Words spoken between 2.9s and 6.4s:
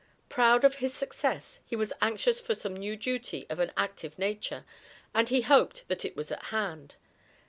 duty of an active nature, and he hoped that it was